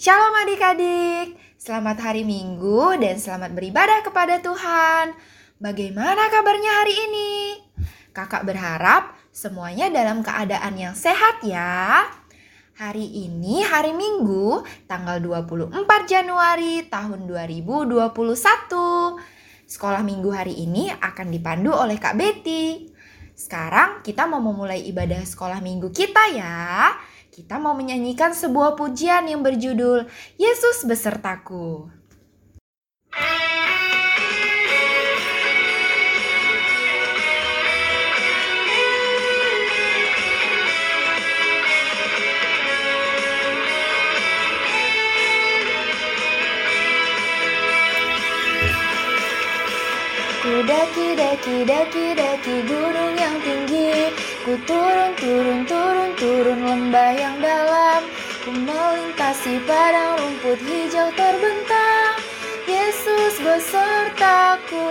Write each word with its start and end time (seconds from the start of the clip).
Shalom 0.00 0.32
adik-adik, 0.32 1.36
selamat 1.60 2.00
hari 2.00 2.24
Minggu 2.24 2.96
dan 3.04 3.20
selamat 3.20 3.52
beribadah 3.52 4.00
kepada 4.00 4.40
Tuhan. 4.40 5.12
Bagaimana 5.60 6.32
kabarnya 6.32 6.72
hari 6.72 6.96
ini? 6.96 7.60
Kakak 8.16 8.48
berharap 8.48 9.12
semuanya 9.28 9.92
dalam 9.92 10.24
keadaan 10.24 10.80
yang 10.80 10.96
sehat 10.96 11.44
ya. 11.44 12.08
Hari 12.80 13.28
ini 13.28 13.60
hari 13.60 13.92
Minggu, 13.92 14.64
tanggal 14.88 15.20
24 15.20 15.84
Januari 16.08 16.88
tahun 16.88 17.28
2021. 17.28 18.00
Sekolah 19.68 20.00
Minggu 20.00 20.32
hari 20.32 20.64
ini 20.64 20.88
akan 20.96 21.28
dipandu 21.28 21.76
oleh 21.76 22.00
Kak 22.00 22.16
Betty. 22.16 22.88
Sekarang 23.36 24.00
kita 24.00 24.24
mau 24.24 24.40
memulai 24.40 24.80
ibadah 24.80 25.20
sekolah 25.20 25.60
Minggu 25.60 25.92
kita 25.92 26.24
ya. 26.32 26.88
Kita 27.40 27.56
mau 27.56 27.72
menyanyikan 27.72 28.36
sebuah 28.36 28.76
pujian 28.76 29.24
yang 29.24 29.40
berjudul 29.40 30.04
Yesus 30.36 30.84
besertaku. 30.84 31.88
Ku 50.40 50.54
daki 50.68 51.16
daki 51.16 51.56
daki 51.64 52.06
daki 52.20 52.56
gunung 52.68 53.16
yang 53.16 53.36
tinggi 53.40 54.12
Ku 54.40 54.56
turun 54.64 55.12
turun 55.20 55.68
turun 55.68 56.16
turun 56.16 56.64
lembah 56.64 57.12
yang 57.12 57.36
dalam. 57.44 58.08
Ku 58.40 58.48
melintasi 58.48 59.60
padang 59.68 60.16
rumput 60.16 60.56
hijau 60.64 61.12
terbentang. 61.12 62.16
Yesus 62.64 63.36
besertaku. 63.44 64.88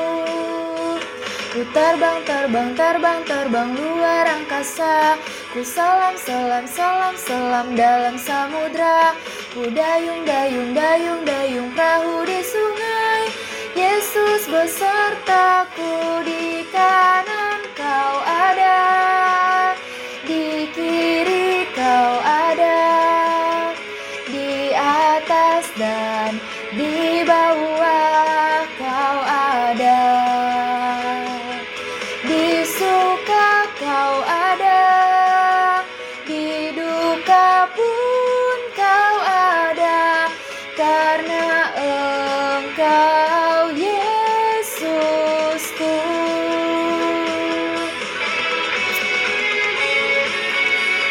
Ku 1.49 1.65
terbang 1.73 2.21
terbang 2.29 2.77
terbang 2.77 3.25
terbang 3.25 3.73
luar 3.73 4.29
angkasa. 4.29 5.17
Ku 5.49 5.65
salam 5.65 6.13
salam 6.13 6.69
salam 6.69 7.17
salam 7.17 7.73
dalam 7.73 8.21
samudra. 8.21 9.17
Ku 9.49 9.65
dayung 9.73 10.29
dayung 10.29 10.77
dayung 10.77 11.25
dayung 11.25 11.73
perahu 11.73 12.21
di 12.21 12.37
sungai. 12.45 13.33
Yesus 13.73 14.45
besertaku 14.45 16.21
di 16.21 16.69
kanan 16.69 17.65
kau 17.73 18.15
ada 18.21 19.28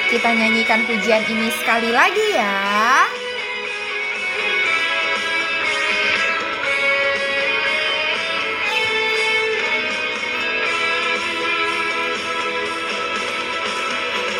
Kita 0.08 0.32
nyanyikan 0.32 0.88
pujian 0.88 1.20
ini 1.28 1.52
sekali 1.52 1.92
lagi 1.92 2.26
ya. 2.32 3.04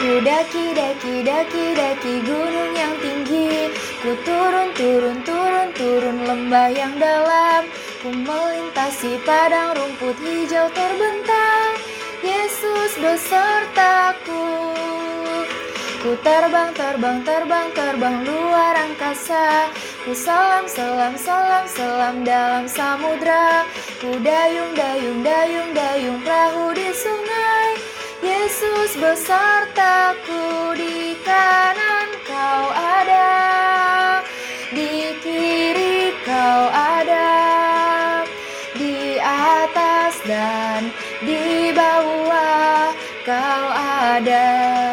Ku 0.01 0.25
daki 0.25 0.73
daki 0.73 1.15
daki 1.21 1.65
daki 1.77 2.15
gunung 2.25 2.73
yang 2.73 2.97
tinggi. 3.05 3.69
Ku 4.01 4.17
turun 4.25 4.73
turun 4.73 5.21
turun 5.21 5.69
turun 5.77 6.17
lembah 6.25 6.73
yang 6.73 6.97
dalam. 6.97 7.69
Ku 8.01 8.09
melintasi 8.09 9.21
padang 9.29 9.77
rumput 9.77 10.17
hijau 10.17 10.73
terbentang. 10.73 11.77
Yesus 12.25 12.97
besertaku 12.97 14.18
Ku 16.09 16.17
terbang 16.25 16.73
terbang 16.73 17.21
terbang 17.21 17.69
terbang 17.77 18.25
luar 18.25 18.73
angkasa. 18.81 19.69
Ku 20.09 20.17
salam 20.17 20.65
salam 20.65 21.13
salam 21.21 21.69
salam 21.69 22.25
dalam 22.25 22.65
samudra. 22.65 23.69
Ku 24.01 24.17
dayung 24.25 24.73
dayung 24.73 25.21
dayung 25.21 25.77
dayung 25.77 26.17
perahu 26.25 26.73
di 26.73 26.89
sungai. 26.97 27.71
Yesus 28.25 28.97
besertaku 28.97 30.81
di 30.81 31.13
kanan 31.29 32.09
kau 32.25 32.65
ada. 32.73 33.29
Di 34.73 35.13
kiri 35.21 36.17
kau 36.25 36.73
ada. 36.73 37.37
Di 38.81 39.21
atas 39.21 40.17
dan 40.25 40.89
di 41.21 41.69
bawah 41.77 42.97
kau 43.29 43.67
ada 43.77 44.88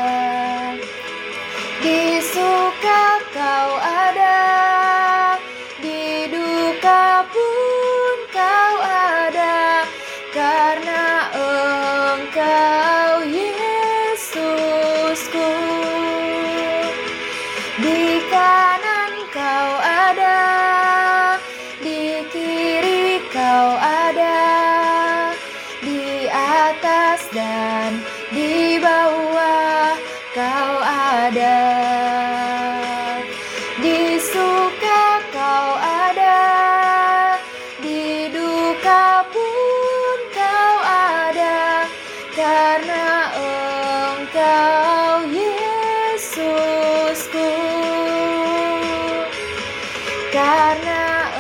Karena 50.36 51.32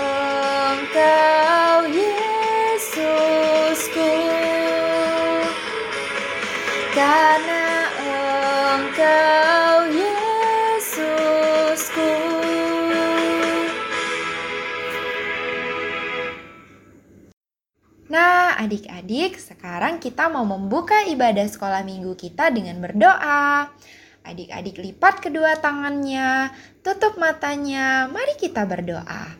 engkau 0.71 1.83
Yesusku 1.91 3.27
Karena 6.95 7.91
engkau 7.99 9.91
Yesusku 9.91 11.27
Nah, 18.07 18.55
adik-adik, 18.63 19.35
sekarang 19.35 19.99
kita 19.99 20.31
mau 20.31 20.47
membuka 20.47 21.03
ibadah 21.03 21.43
sekolah 21.43 21.83
minggu 21.83 22.15
kita 22.15 22.47
dengan 22.47 22.79
berdoa. 22.79 23.75
Adik-adik 24.25 24.81
lipat 24.81 25.21
kedua 25.21 25.53
tangannya, 25.61 26.49
tutup 26.81 27.21
matanya, 27.21 28.09
mari 28.09 28.33
kita 28.41 28.65
berdoa. 28.65 29.37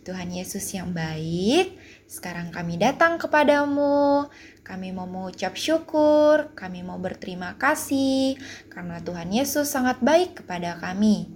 Tuhan 0.00 0.32
Yesus 0.32 0.64
yang 0.72 0.96
baik, 0.96 1.76
sekarang 2.08 2.48
kami 2.48 2.80
datang 2.80 3.20
kepadamu. 3.20 4.32
Kami 4.64 4.96
mau 4.96 5.04
mengucap 5.04 5.52
syukur, 5.60 6.56
kami 6.56 6.80
mau 6.80 6.96
berterima 6.96 7.60
kasih 7.60 8.40
karena 8.72 8.96
Tuhan 9.04 9.28
Yesus 9.28 9.68
sangat 9.68 10.00
baik 10.00 10.40
kepada 10.40 10.80
kami. 10.80 11.28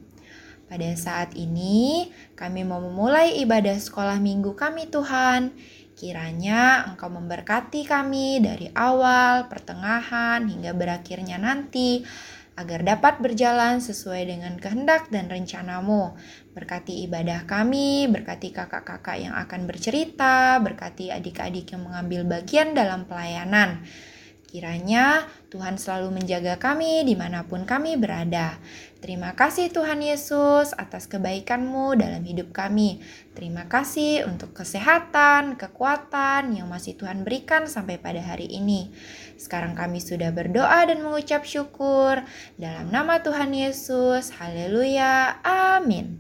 Pada 0.65 0.89
saat 0.97 1.37
ini, 1.37 2.09
kami 2.33 2.65
mau 2.65 2.81
memulai 2.81 3.37
ibadah 3.45 3.77
sekolah 3.77 4.17
minggu 4.17 4.57
kami 4.57 4.89
Tuhan. 4.89 5.53
Kiranya 5.93 6.89
Engkau 6.89 7.13
memberkati 7.13 7.85
kami 7.85 8.41
dari 8.41 8.73
awal, 8.73 9.53
pertengahan, 9.53 10.49
hingga 10.49 10.73
berakhirnya 10.73 11.37
nanti, 11.37 12.09
agar 12.53 12.85
dapat 12.85 13.19
berjalan 13.25 13.81
sesuai 13.81 14.29
dengan 14.29 14.55
kehendak 14.61 15.09
dan 15.09 15.33
rencanamu. 15.33 16.13
Berkati 16.53 17.05
ibadah 17.09 17.49
kami, 17.49 18.07
berkati 18.13 18.53
kakak-kakak 18.53 19.25
yang 19.25 19.35
akan 19.35 19.65
bercerita, 19.65 20.61
berkati 20.61 21.09
adik-adik 21.09 21.73
yang 21.73 21.89
mengambil 21.89 22.29
bagian 22.29 22.77
dalam 22.77 23.09
pelayanan. 23.09 23.81
Kiranya 24.53 25.25
Tuhan 25.53 25.77
selalu 25.77 26.17
menjaga 26.17 26.57
kami 26.57 27.05
di 27.05 27.13
mana 27.13 27.45
pun 27.45 27.69
kami 27.69 28.01
berada. 28.01 28.57
Terima 29.05 29.37
kasih 29.37 29.69
Tuhan 29.69 30.01
Yesus 30.01 30.73
atas 30.73 31.05
kebaikan-Mu 31.13 31.93
dalam 32.01 32.25
hidup 32.25 32.57
kami. 32.57 33.05
Terima 33.37 33.69
kasih 33.69 34.25
untuk 34.25 34.57
kesehatan, 34.57 35.61
kekuatan 35.61 36.57
yang 36.57 36.73
masih 36.73 36.97
Tuhan 36.97 37.29
berikan 37.29 37.69
sampai 37.69 38.01
pada 38.01 38.25
hari 38.25 38.49
ini. 38.49 38.97
Sekarang 39.37 39.77
kami 39.77 40.01
sudah 40.01 40.33
berdoa 40.33 40.89
dan 40.89 41.05
mengucap 41.05 41.45
syukur. 41.45 42.25
Dalam 42.57 42.89
nama 42.89 43.21
Tuhan 43.21 43.53
Yesus, 43.53 44.33
haleluya, 44.41 45.37
amin. 45.45 46.17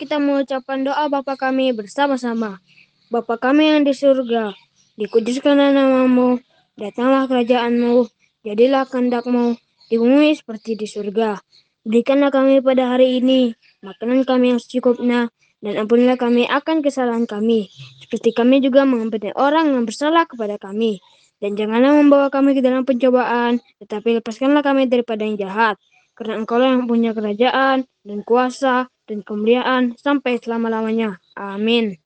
Kita 0.00 0.16
mengucapkan 0.16 0.80
doa 0.80 1.12
Bapa 1.12 1.36
kami 1.36 1.76
bersama-sama. 1.76 2.64
Bapa 3.12 3.36
kami 3.36 3.68
yang 3.68 3.84
di 3.84 3.92
surga, 3.92 4.56
dikuduskanlah 4.96 5.76
namamu, 5.76 6.40
Datanglah 6.74 7.30
kerajaanmu, 7.30 8.02
jadilah 8.44 8.84
kehendakmu 8.84 9.56
di 9.88 9.96
bumi 9.96 10.36
seperti 10.36 10.76
di 10.76 10.86
surga. 10.86 11.40
Berikanlah 11.84 12.32
kami 12.32 12.60
pada 12.64 12.96
hari 12.96 13.20
ini 13.20 13.52
makanan 13.84 14.24
kami 14.24 14.56
yang 14.56 14.60
secukupnya, 14.60 15.28
dan 15.64 15.80
ampunilah 15.80 16.20
kami 16.20 16.44
akan 16.44 16.84
kesalahan 16.84 17.24
kami, 17.24 17.72
seperti 18.04 18.36
kami 18.36 18.60
juga 18.60 18.84
mengampuni 18.84 19.32
orang 19.32 19.72
yang 19.72 19.88
bersalah 19.88 20.28
kepada 20.28 20.60
kami. 20.60 21.00
Dan 21.40 21.56
janganlah 21.60 21.92
membawa 21.92 22.32
kami 22.32 22.56
ke 22.56 22.64
dalam 22.64 22.88
pencobaan, 22.88 23.60
tetapi 23.80 24.20
lepaskanlah 24.20 24.64
kami 24.64 24.88
daripada 24.88 25.28
yang 25.28 25.36
jahat. 25.36 25.76
Karena 26.16 26.40
engkau 26.40 26.62
yang 26.62 26.88
punya 26.88 27.12
kerajaan, 27.12 27.84
dan 28.04 28.18
kuasa, 28.24 28.88
dan 29.04 29.20
kemuliaan, 29.20 29.92
sampai 30.00 30.40
selama-lamanya. 30.40 31.20
Amin. 31.36 32.00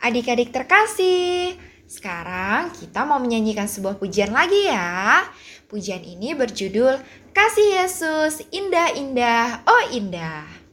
Adik-adik 0.00 0.52
terkasih, 0.52 1.56
sekarang 1.86 2.74
kita 2.74 3.06
mau 3.06 3.22
menyanyikan 3.22 3.70
sebuah 3.70 3.94
pujian 4.02 4.34
lagi 4.34 4.66
ya. 4.66 5.22
Pujian 5.70 6.02
ini 6.02 6.34
berjudul 6.34 6.98
Kasih 7.30 7.82
Yesus 7.82 8.42
Indah-indah, 8.50 9.62
oh 9.66 9.82
indah. 9.94 10.66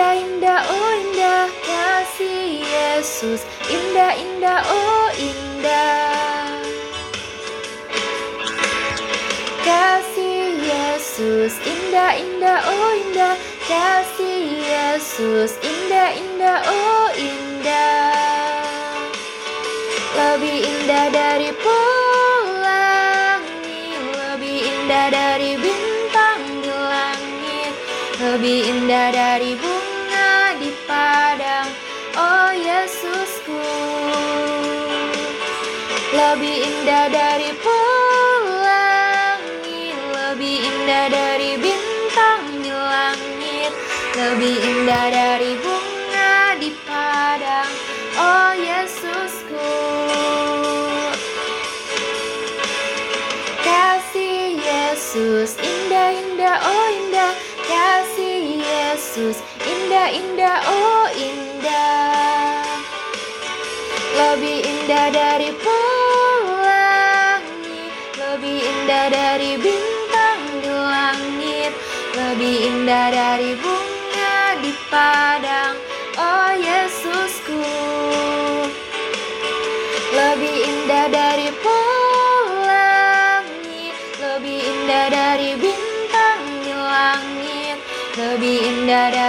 Yesus 0.00 0.24
Indah-indah 0.40 0.64
oh 0.64 0.96
indah 1.04 1.44
kasih 1.60 2.64
Yesus. 2.64 3.44
Indah-indah 3.68 4.64
oh 4.64 5.12
indah. 5.12 6.56
Kasih 9.60 10.56
Yesus. 10.56 11.60
Indah-indah 11.60 12.64
oh 12.64 12.96
indah. 12.96 13.36
Kasih 13.68 14.64
Yesus. 14.64 15.60
Indah-indah 15.60 16.64
oh 16.64 17.12
indah. 17.20 19.04
Lebih 20.16 20.64
indah 20.64 21.12
dari 21.12 21.52
pelangi 21.60 22.72
Lebih 24.00 24.58
indah 24.64 25.12
dari 25.12 25.60
bintang 25.60 26.40
lebih 28.20 28.68
indah 28.68 29.08
dari 29.16 29.56
bunga 29.56 29.69
dari 37.10 37.50
pelangi 37.58 39.02
Lebih 39.94 40.56
indah 40.62 41.06
dari 41.10 41.58
bintang 41.58 42.62
di 42.62 42.70
langit 42.70 43.72
Lebih 44.14 44.56
indah 44.62 45.06
dari 45.10 45.58
bunga 45.58 46.54
di 46.62 46.70
padang. 46.86 47.70
Oh 48.14 48.50
Yesusku 48.54 49.74
Kasih 53.60 54.58
Yesus 54.60 55.58
indah-indah 55.58 56.56
oh 56.62 56.88
indah. 56.94 57.32
Kasih 57.66 58.60
Yesus 58.62 59.38
indah-indah 59.62 60.58
oh 60.66 61.06
indah. 61.14 62.66
Lebih 64.14 64.58
indah 64.66 65.06
dari 65.14 65.50
pelangi 65.54 65.89
indah 68.90 69.06
dari 69.06 69.54
bintang 69.54 70.42
di 70.58 70.66
langit. 70.66 71.70
Lebih 72.10 72.74
indah 72.74 73.14
dari 73.14 73.54
bunga 73.62 74.58
di 74.58 74.74
padang. 74.90 75.78
Oh 76.18 76.50
Yesusku. 76.58 77.62
Lebih 80.10 80.56
indah 80.66 81.06
dari 81.06 81.54
pelangi. 81.62 82.74
Lebih 84.18 84.58
indah 84.58 85.06
dari 85.06 85.54
bintang 85.54 86.42
di 86.66 86.74
langit. 86.74 87.78
Lebih 88.18 88.74
indah 88.74 89.06
dari 89.14 89.19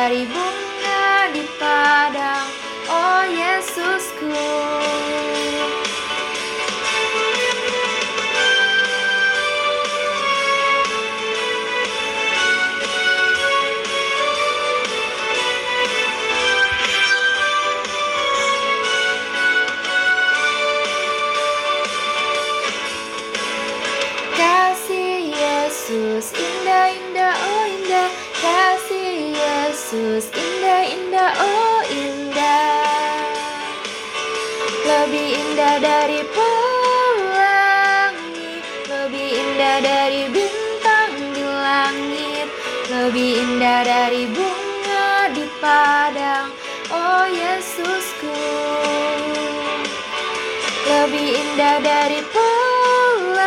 indah 51.52 51.84
dari 51.84 52.24
pelangi 52.32 53.44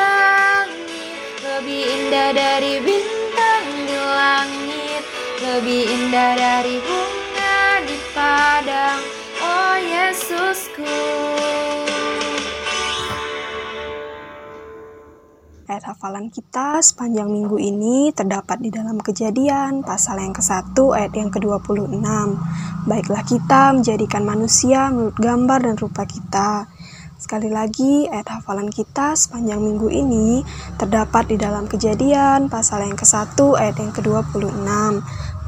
lebih 1.40 1.88
indah 1.88 2.36
dari 2.36 2.76
bintang 2.84 3.64
di 3.88 3.96
langit 3.96 5.00
lebih 5.40 5.88
indah 5.88 6.36
dari 6.36 6.84
bunga 6.84 7.80
di 7.88 7.96
padang 8.12 9.00
Oh 9.40 9.80
Yesusku 9.80 10.84
Ayat 15.64 15.88
hafalan 15.88 16.28
kita 16.28 16.84
sepanjang 16.84 17.32
minggu 17.32 17.56
ini 17.56 18.12
terdapat 18.12 18.60
di 18.60 18.68
dalam 18.68 19.00
kejadian 19.00 19.80
pasal 19.80 20.20
yang 20.20 20.36
ke-1 20.36 20.76
ayat 20.76 21.16
yang 21.16 21.32
ke-26. 21.32 22.04
Baiklah 22.84 23.24
kita 23.24 23.72
menjadikan 23.72 24.28
manusia 24.28 24.92
menurut 24.92 25.16
gambar 25.16 25.72
dan 25.72 25.80
rupa 25.80 26.04
kita. 26.04 26.68
Sekali 27.24 27.48
lagi, 27.48 28.04
ayat 28.04 28.28
hafalan 28.36 28.68
kita 28.68 29.16
sepanjang 29.16 29.56
minggu 29.56 29.88
ini 29.88 30.44
terdapat 30.76 31.32
di 31.32 31.40
dalam 31.40 31.64
kejadian 31.64 32.52
pasal 32.52 32.84
yang 32.84 33.00
ke-1 33.00 33.40
ayat 33.56 33.80
yang 33.80 33.96
ke-26. 33.96 34.68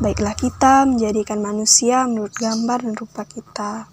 Baiklah 0.00 0.32
kita 0.40 0.88
menjadikan 0.88 1.44
manusia 1.44 2.08
menurut 2.08 2.32
gambar 2.32 2.80
dan 2.80 2.96
rupa 2.96 3.28
kita. 3.28 3.92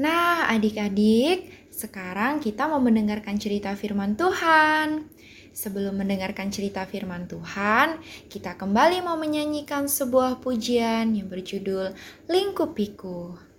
Nah, 0.00 0.48
adik-adik, 0.48 1.68
sekarang 1.68 2.40
kita 2.40 2.64
mau 2.64 2.80
mendengarkan 2.80 3.36
cerita 3.36 3.76
firman 3.76 4.16
Tuhan. 4.16 5.12
Sebelum 5.52 6.00
mendengarkan 6.00 6.48
cerita 6.48 6.88
firman 6.88 7.28
Tuhan, 7.28 8.00
kita 8.32 8.56
kembali 8.56 9.04
mau 9.04 9.20
menyanyikan 9.20 9.84
sebuah 9.84 10.40
pujian 10.40 11.12
yang 11.12 11.28
berjudul 11.28 11.92
Lingkupiku. 12.32 13.36
Leave 13.36 13.53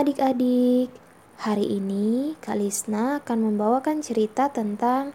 adik-adik. 0.00 0.88
Hari 1.44 1.76
ini 1.76 2.32
Kalisna 2.40 3.20
akan 3.20 3.52
membawakan 3.52 4.00
cerita 4.00 4.48
tentang 4.48 5.12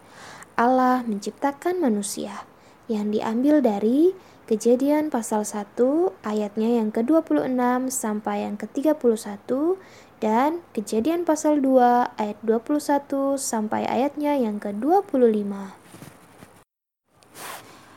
Allah 0.54 1.02
menciptakan 1.02 1.82
manusia 1.82 2.46
yang 2.86 3.10
diambil 3.10 3.66
dari 3.66 4.14
Kejadian 4.46 5.10
pasal 5.10 5.42
1 5.42 5.74
ayatnya 6.22 6.78
yang 6.78 6.94
ke-26 6.94 7.90
sampai 7.90 8.46
yang 8.46 8.62
ke-31 8.62 9.50
dan 10.22 10.62
Kejadian 10.70 11.26
pasal 11.26 11.66
2 11.66 12.22
ayat 12.22 12.38
21 12.46 13.42
sampai 13.42 13.90
ayatnya 13.90 14.38
yang 14.38 14.62
ke-25. 14.62 15.50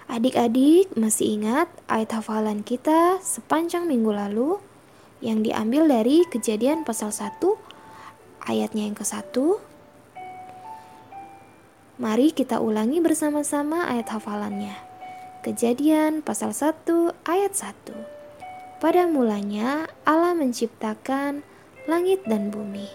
Adik-adik 0.09 0.89
masih 0.97 1.37
ingat 1.37 1.69
ayat 1.85 2.17
hafalan 2.17 2.65
kita 2.65 3.21
sepanjang 3.21 3.85
minggu 3.85 4.09
lalu 4.09 4.57
yang 5.19 5.43
diambil 5.43 5.91
dari 5.91 6.23
kejadian 6.27 6.87
pasal 6.87 7.11
1 7.11 7.43
ayatnya 8.47 8.87
yang 8.87 8.97
ke-1 8.97 9.35
Mari 11.99 12.31
kita 12.31 12.63
ulangi 12.63 13.03
bersama-sama 13.03 13.91
ayat 13.91 14.15
hafalannya. 14.15 14.79
Kejadian 15.43 16.23
pasal 16.23 16.55
1 16.55 16.87
ayat 17.27 17.51
1 17.59 18.79
Pada 18.79 19.11
mulanya 19.11 19.91
Allah 20.07 20.39
menciptakan 20.39 21.43
langit 21.91 22.23
dan 22.23 22.55
bumi. 22.55 22.87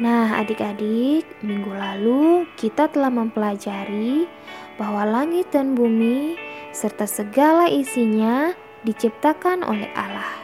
Nah, 0.00 0.40
adik-adik, 0.40 1.24
minggu 1.44 1.72
lalu 1.72 2.48
kita 2.56 2.88
telah 2.88 3.12
mempelajari 3.12 4.24
bahwa 4.76 5.08
langit 5.08 5.48
dan 5.52 5.76
bumi 5.76 6.36
serta 6.72 7.08
segala 7.08 7.68
isinya 7.68 8.52
diciptakan 8.84 9.64
oleh 9.64 9.88
Allah. 9.96 10.36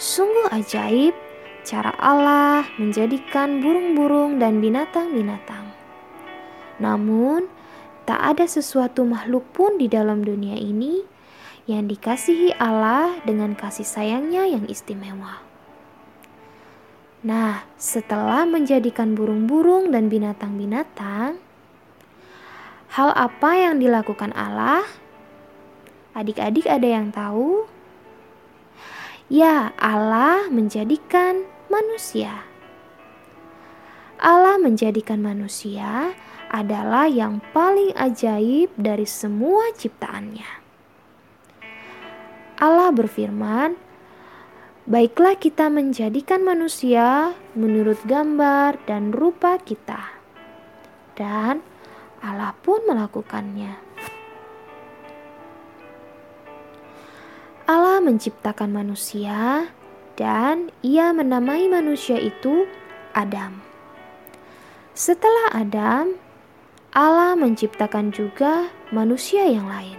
Sungguh 0.00 0.48
ajaib 0.50 1.14
cara 1.62 1.94
Allah 2.00 2.66
menjadikan 2.80 3.62
burung-burung 3.62 4.42
dan 4.42 4.58
binatang-binatang. 4.58 5.70
Namun, 6.82 7.46
tak 8.02 8.18
ada 8.18 8.44
sesuatu 8.50 9.06
makhluk 9.06 9.46
pun 9.54 9.78
di 9.78 9.86
dalam 9.86 10.26
dunia 10.26 10.58
ini 10.58 11.06
yang 11.70 11.86
dikasihi 11.86 12.58
Allah 12.58 13.22
dengan 13.22 13.54
kasih 13.54 13.86
sayangnya 13.86 14.50
yang 14.50 14.66
istimewa. 14.66 15.38
Nah, 17.22 17.62
setelah 17.78 18.42
menjadikan 18.42 19.14
burung-burung 19.14 19.94
dan 19.94 20.10
binatang-binatang, 20.10 21.38
hal 22.92 23.08
apa 23.16 23.56
yang 23.56 23.80
dilakukan 23.80 24.36
Allah? 24.36 24.84
Adik-adik 26.12 26.68
ada 26.68 26.84
yang 26.84 27.08
tahu? 27.08 27.64
Ya, 29.32 29.72
Allah 29.80 30.52
menjadikan 30.52 31.48
manusia. 31.72 32.44
Allah 34.20 34.60
menjadikan 34.60 35.24
manusia 35.24 36.12
adalah 36.52 37.08
yang 37.08 37.40
paling 37.56 37.96
ajaib 37.96 38.68
dari 38.76 39.08
semua 39.08 39.72
ciptaannya. 39.72 40.60
Allah 42.60 42.92
berfirman, 42.92 43.74
Baiklah 44.82 45.38
kita 45.38 45.72
menjadikan 45.72 46.44
manusia 46.44 47.32
menurut 47.56 48.02
gambar 48.04 48.76
dan 48.84 49.14
rupa 49.14 49.56
kita. 49.62 50.12
Dan 51.14 51.71
Allah 52.22 52.54
pun 52.62 52.78
melakukannya. 52.86 53.74
Allah 57.66 57.98
menciptakan 57.98 58.70
manusia 58.70 59.66
dan 60.14 60.70
ia 60.86 61.10
menamai 61.10 61.66
manusia 61.66 62.22
itu 62.22 62.70
Adam. 63.10 63.58
Setelah 64.94 65.50
Adam, 65.50 66.14
Allah 66.94 67.34
menciptakan 67.34 68.14
juga 68.14 68.70
manusia 68.94 69.48
yang 69.48 69.66
lain, 69.66 69.98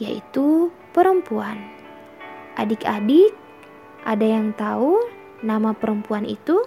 yaitu 0.00 0.72
perempuan. 0.96 1.60
Adik-adik, 2.58 3.36
ada 4.02 4.24
yang 4.24 4.56
tahu 4.56 4.98
nama 5.44 5.76
perempuan 5.76 6.24
itu? 6.24 6.64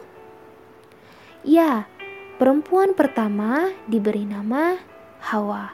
Ya, 1.41 1.89
perempuan 2.37 2.93
pertama 2.93 3.73
diberi 3.89 4.23
nama 4.23 4.77
Hawa. 5.25 5.73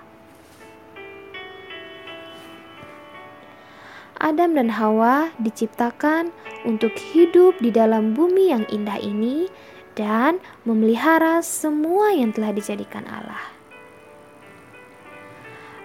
Adam 4.23 4.55
dan 4.55 4.71
Hawa 4.71 5.35
diciptakan 5.35 6.31
untuk 6.63 6.95
hidup 6.95 7.59
di 7.59 7.75
dalam 7.75 8.15
bumi 8.15 8.55
yang 8.55 8.63
indah 8.71 8.95
ini 8.95 9.51
dan 9.99 10.39
memelihara 10.63 11.43
semua 11.43 12.15
yang 12.15 12.31
telah 12.31 12.55
dijadikan 12.55 13.03
Allah. 13.03 13.51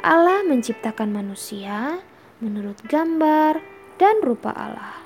Allah 0.07 0.47
menciptakan 0.47 1.11
manusia 1.11 1.99
menurut 2.39 2.79
gambar 2.87 3.59
dan 3.99 4.23
rupa 4.23 4.55
Allah. 4.55 5.03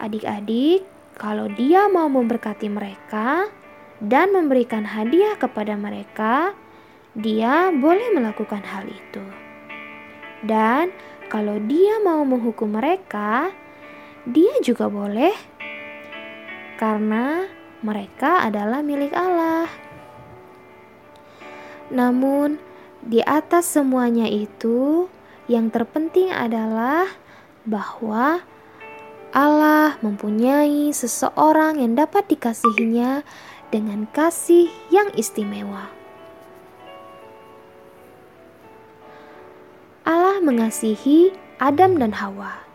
Adik-adik, 0.00 0.88
kalau 1.20 1.52
Dia 1.52 1.92
mau 1.92 2.08
memberkati 2.08 2.72
mereka 2.72 3.52
dan 4.00 4.32
memberikan 4.32 4.88
hadiah 4.88 5.36
kepada 5.36 5.76
mereka, 5.76 6.56
Dia 7.12 7.68
boleh 7.68 8.12
melakukan 8.16 8.64
hal 8.64 8.88
itu. 8.88 9.24
Dan 10.40 10.92
kalau 11.28 11.60
Dia 11.60 12.00
mau 12.00 12.24
menghukum 12.24 12.80
mereka, 12.80 13.52
Dia 14.24 14.56
juga 14.64 14.88
boleh, 14.88 15.36
karena 16.80 17.44
mereka 17.84 18.44
adalah 18.44 18.80
milik 18.80 19.12
Allah. 19.12 19.68
Namun, 21.92 22.56
di 23.04 23.20
atas 23.20 23.76
semuanya 23.76 24.28
itu, 24.28 25.08
yang 25.48 25.68
terpenting 25.68 26.32
adalah 26.32 27.08
bahwa 27.68 28.44
Allah 29.30 29.94
mempunyai 30.02 30.90
seseorang 30.90 31.78
yang 31.78 31.94
dapat 31.94 32.26
dikasihinya 32.26 33.22
dengan 33.70 34.10
kasih 34.10 34.66
yang 34.90 35.14
istimewa. 35.14 35.94
Allah 40.02 40.42
mengasihi 40.42 41.30
Adam 41.62 42.02
dan 42.02 42.18
Hawa. 42.18 42.66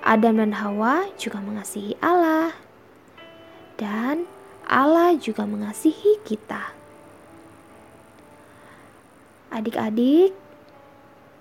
Adam 0.00 0.40
dan 0.40 0.56
Hawa 0.56 1.12
juga 1.20 1.38
mengasihi 1.44 1.94
Allah, 2.00 2.56
dan 3.76 4.24
Allah 4.64 5.14
juga 5.14 5.44
mengasihi 5.44 6.18
kita. 6.24 6.72
Adik-adik, 9.52 10.32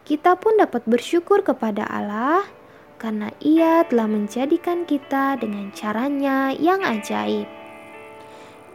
kita 0.03 0.35
pun 0.35 0.59
dapat 0.59 0.83
bersyukur 0.83 1.39
kepada 1.41 1.87
Allah 1.87 2.43
karena 2.99 3.31
Ia 3.39 3.87
telah 3.87 4.05
menjadikan 4.05 4.83
kita 4.83 5.39
dengan 5.39 5.71
caranya 5.71 6.51
yang 6.53 6.83
ajaib 6.83 7.60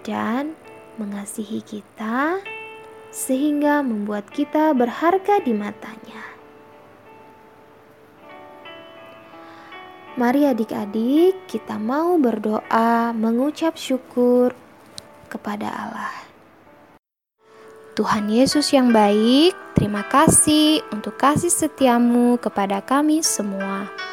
dan 0.07 0.55
mengasihi 1.03 1.61
kita 1.67 2.39
sehingga 3.11 3.83
membuat 3.83 4.31
kita 4.31 4.71
berharga 4.71 5.43
di 5.43 5.51
matanya. 5.51 6.23
Mari 10.17 10.49
adik-adik 10.49 11.45
kita 11.45 11.77
mau 11.77 12.17
berdoa 12.17 13.13
mengucap 13.13 13.77
syukur 13.77 14.57
kepada 15.29 15.69
Allah. 15.69 16.17
Tuhan 17.97 18.29
Yesus 18.29 18.73
yang 18.73 18.93
baik, 18.93 19.53
terima 19.77 20.05
kasih 20.09 20.81
untuk 20.89 21.21
kasih 21.21 21.53
setiamu 21.53 22.41
kepada 22.41 22.81
kami 22.81 23.21
semua. 23.21 24.06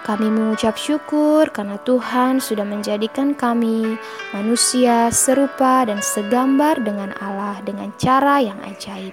Kami 0.00 0.32
mengucap 0.32 0.80
syukur 0.80 1.52
karena 1.52 1.76
Tuhan 1.84 2.40
sudah 2.40 2.64
menjadikan 2.64 3.36
kami 3.36 4.00
manusia 4.32 5.12
serupa 5.12 5.84
dan 5.84 6.00
segambar 6.00 6.80
dengan 6.80 7.12
Allah 7.20 7.60
dengan 7.60 7.92
cara 8.00 8.40
yang 8.40 8.56
ajaib. 8.64 9.12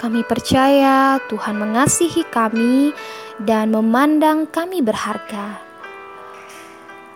Kami 0.00 0.24
percaya 0.24 1.20
Tuhan 1.28 1.56
mengasihi 1.56 2.24
kami 2.32 2.96
dan 3.40 3.72
memandang 3.72 4.48
kami 4.48 4.80
berharga. 4.80 5.60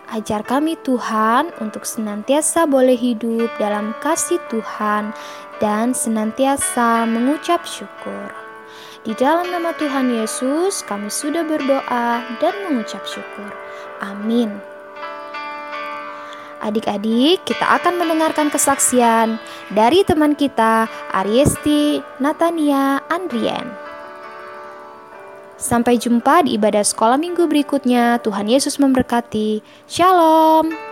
Ajar 0.09 0.41
kami 0.41 0.73
Tuhan 0.81 1.53
untuk 1.61 1.85
senantiasa 1.85 2.65
boleh 2.65 2.97
hidup 2.97 3.53
dalam 3.61 3.93
kasih 4.01 4.41
Tuhan 4.49 5.13
dan 5.61 5.93
senantiasa 5.93 7.05
mengucap 7.05 7.61
syukur. 7.61 8.48
Di 8.99 9.15
dalam 9.15 9.47
nama 9.47 9.71
Tuhan 9.79 10.11
Yesus 10.11 10.83
kami 10.83 11.07
sudah 11.07 11.47
berdoa 11.47 12.19
dan 12.43 12.53
mengucap 12.67 12.99
syukur. 13.07 13.47
Amin. 14.03 14.51
Adik-adik, 16.59 17.39
kita 17.47 17.79
akan 17.79 17.95
mendengarkan 17.95 18.51
kesaksian 18.51 19.39
dari 19.71 20.03
teman 20.03 20.35
kita, 20.35 20.91
Ariesti 21.15 22.03
Natania 22.19 22.99
Andrien. 23.07 23.71
Sampai 25.55 25.95
jumpa 25.95 26.43
di 26.43 26.59
ibadah 26.59 26.83
sekolah 26.83 27.15
minggu 27.15 27.47
berikutnya. 27.47 28.19
Tuhan 28.19 28.51
Yesus 28.51 28.75
memberkati. 28.79 29.63
Shalom. 29.87 30.88